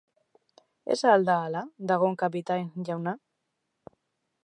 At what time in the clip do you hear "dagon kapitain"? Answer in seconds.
1.93-2.67